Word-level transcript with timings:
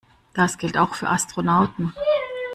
Das 0.33 0.57
gilt 0.57 0.79
auch 0.79 0.95
für 0.95 1.07
Astronauten. 1.09 1.93